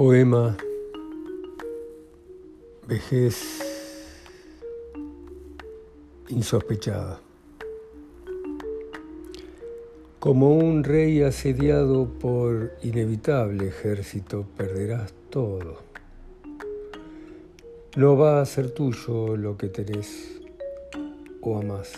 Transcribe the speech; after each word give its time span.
Poema 0.00 0.56
Vejez 2.88 3.36
insospechada. 6.30 7.20
Como 10.18 10.54
un 10.56 10.84
rey 10.84 11.20
asediado 11.20 12.08
por 12.18 12.78
inevitable 12.80 13.68
ejército, 13.68 14.46
perderás 14.56 15.12
todo. 15.28 15.82
No 17.94 18.16
va 18.16 18.40
a 18.40 18.46
ser 18.46 18.70
tuyo 18.70 19.36
lo 19.36 19.58
que 19.58 19.68
tenés 19.68 20.40
o 21.42 21.58
amás. 21.58 21.92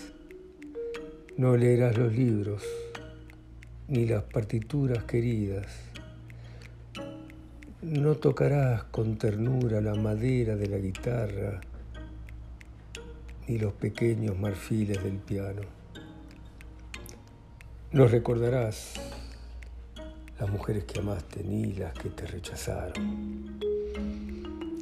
No 1.36 1.56
leerás 1.56 1.96
los 1.96 2.12
libros 2.12 2.64
ni 3.86 4.06
las 4.06 4.24
partituras 4.24 5.04
queridas 5.04 5.91
no 7.82 8.14
tocarás 8.14 8.84
con 8.84 9.18
ternura 9.18 9.80
la 9.80 9.94
madera 9.96 10.54
de 10.54 10.68
la 10.68 10.78
guitarra 10.78 11.60
ni 13.48 13.58
los 13.58 13.72
pequeños 13.72 14.38
marfiles 14.38 15.02
del 15.02 15.16
piano. 15.16 15.62
No 17.90 18.06
recordarás 18.06 18.94
las 20.38 20.48
mujeres 20.48 20.84
que 20.84 21.00
amaste 21.00 21.42
ni 21.42 21.72
las 21.72 21.92
que 21.94 22.10
te 22.10 22.24
rechazaron. 22.24 23.58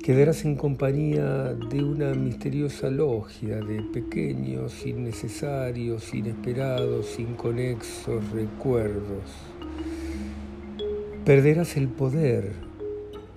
Quedarás 0.03 0.45
en 0.45 0.57
compañía 0.57 1.55
de 1.55 1.83
una 1.83 2.13
misteriosa 2.13 2.91
logia 2.91 3.61
de 3.61 3.81
pequeños, 3.81 4.85
innecesarios, 4.85 6.13
inesperados, 6.13 7.19
inconexos 7.19 8.31
recuerdos. 8.31 9.25
Perderás 11.25 11.79
el 11.79 11.89
poder 11.89 12.70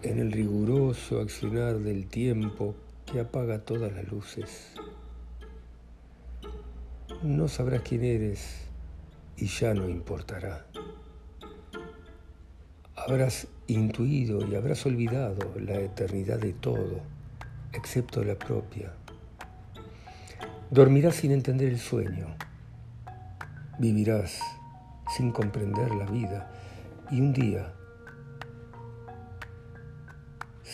en 0.03 0.19
el 0.19 0.31
riguroso 0.31 1.21
accionar 1.21 1.79
del 1.79 2.07
tiempo 2.07 2.75
que 3.05 3.21
apaga 3.21 3.59
todas 3.59 3.93
las 3.93 4.05
luces. 4.11 4.73
No 7.21 7.47
sabrás 7.47 7.83
quién 7.83 8.03
eres 8.03 8.65
y 9.37 9.47
ya 9.47 9.73
no 9.73 9.87
importará. 9.87 10.65
Habrás 12.95 13.47
intuido 13.67 14.45
y 14.45 14.55
habrás 14.55 14.85
olvidado 14.85 15.53
la 15.59 15.79
eternidad 15.79 16.39
de 16.39 16.53
todo, 16.53 16.99
excepto 17.71 18.23
la 18.23 18.35
propia. 18.35 18.91
Dormirás 20.69 21.15
sin 21.15 21.31
entender 21.31 21.69
el 21.69 21.79
sueño. 21.79 22.35
Vivirás 23.79 24.39
sin 25.15 25.31
comprender 25.31 25.91
la 25.95 26.05
vida 26.05 26.51
y 27.09 27.21
un 27.21 27.33
día 27.33 27.73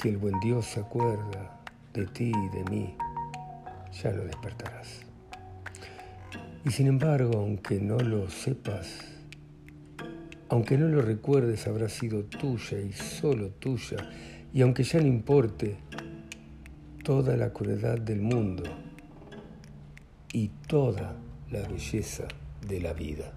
si 0.01 0.07
el 0.07 0.17
buen 0.17 0.39
Dios 0.39 0.65
se 0.65 0.79
acuerda 0.79 1.59
de 1.93 2.05
ti 2.05 2.31
y 2.33 2.57
de 2.57 2.63
mí, 2.69 2.95
ya 4.01 4.11
lo 4.11 4.23
despertarás. 4.23 5.01
Y 6.65 6.71
sin 6.71 6.87
embargo, 6.87 7.39
aunque 7.39 7.81
no 7.81 7.97
lo 7.97 8.29
sepas, 8.29 8.87
aunque 10.47 10.77
no 10.77 10.87
lo 10.87 11.01
recuerdes, 11.01 11.67
habrá 11.67 11.89
sido 11.89 12.23
tuya 12.23 12.79
y 12.79 12.93
solo 12.93 13.49
tuya, 13.49 13.97
y 14.53 14.61
aunque 14.61 14.83
ya 14.83 15.01
no 15.01 15.07
importe 15.07 15.77
toda 17.03 17.35
la 17.35 17.51
crueldad 17.51 17.99
del 17.99 18.21
mundo 18.21 18.63
y 20.31 20.47
toda 20.67 21.17
la 21.51 21.67
belleza 21.67 22.25
de 22.65 22.79
la 22.79 22.93
vida. 22.93 23.33